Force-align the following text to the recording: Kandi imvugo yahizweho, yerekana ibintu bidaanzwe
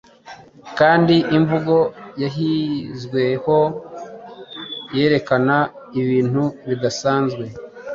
Kandi 0.79 1.15
imvugo 1.37 1.75
yahizweho, 2.21 3.57
yerekana 4.95 5.57
ibintu 6.01 6.43
bidaanzwe 6.67 7.45